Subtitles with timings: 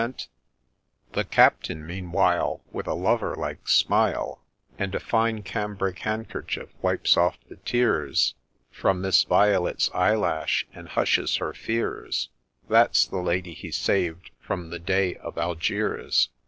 [0.01, 0.29] ]190
[1.13, 4.43] SOME ACCOUNT OF A NEW PLAY The Captain, meanwhile, With a lover like smile,
[4.79, 8.33] And a fine cambric handkerchief, wipes off the tears
[8.71, 12.29] From Miss Violet's eyelash, and hushes her fears.
[12.67, 16.29] (That 's the Lady he saved from the Dey of Algiers.)